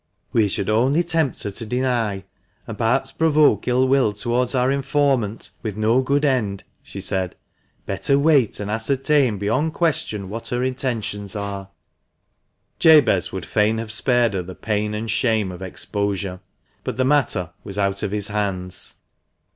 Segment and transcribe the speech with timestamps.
[0.33, 2.23] "We should only tempt her to deny,
[2.65, 7.35] and perhaps provoke ill will towards our informant, with no good end," she said."
[7.85, 11.69] Better wait and ascertain beyond question what her intentions are,"
[12.79, 13.31] 356 THE MANCHESTER MAN.
[13.31, 16.39] Jabez would fain have spared her the pain and shame of exposure,
[16.83, 18.95] but the matter was out of his hands.